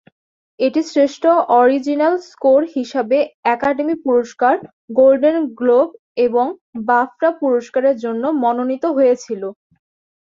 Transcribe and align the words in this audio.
এটি 0.59 0.81
শ্রেষ্ঠ 0.85 1.23
original 1.55 2.13
score 2.29 2.61
হিসেবে 2.75 3.17
একাডেমি 3.53 3.95
পুরস্কার, 4.05 4.53
গোল্ডেন 4.97 5.37
গ্লোব 5.59 5.89
এবং 6.25 6.45
বাফটা 6.87 7.29
পুরস্কারের 7.41 7.95
জন্যে 8.03 8.27
মনোনীত 8.43 8.83
হয়েছিল। 8.97 9.41